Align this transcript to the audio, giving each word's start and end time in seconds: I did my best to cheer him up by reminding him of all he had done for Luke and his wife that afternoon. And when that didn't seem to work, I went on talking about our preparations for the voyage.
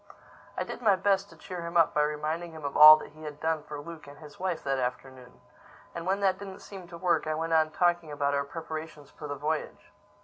I 0.57 0.63
did 0.63 0.81
my 0.81 0.95
best 0.95 1.29
to 1.29 1.37
cheer 1.37 1.61
him 1.61 1.77
up 1.77 1.93
by 1.93 2.01
reminding 2.01 2.53
him 2.53 2.65
of 2.65 2.75
all 2.75 2.97
he 2.97 3.21
had 3.21 3.39
done 3.39 3.61
for 3.61 3.79
Luke 3.79 4.07
and 4.07 4.17
his 4.17 4.39
wife 4.39 4.63
that 4.63 4.79
afternoon. 4.79 5.39
And 5.93 6.07
when 6.07 6.21
that 6.21 6.39
didn't 6.39 6.61
seem 6.61 6.87
to 6.87 6.97
work, 6.97 7.27
I 7.27 7.35
went 7.35 7.53
on 7.53 7.69
talking 7.69 8.11
about 8.11 8.33
our 8.33 8.43
preparations 8.43 9.11
for 9.11 9.27
the 9.27 9.35
voyage. 9.35 9.93